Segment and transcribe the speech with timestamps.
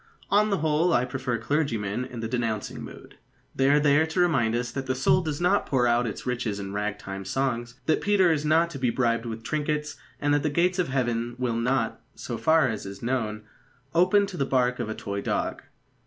[0.31, 3.19] On the whole I prefer clergymen in the denouncing mood.
[3.55, 6.59] They are there to remind us that the soul does not pour out its riches
[6.59, 10.41] in rag time songs, that Peter is not to be bribed with trinkets, and that
[10.41, 13.43] the gates of Heaven will not so far as is known
[13.93, 15.61] open to the bark of a toy dog.